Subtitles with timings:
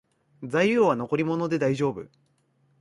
[0.41, 2.09] 材料は残り物でだいじょうぶ